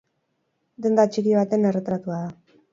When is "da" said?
2.27-2.37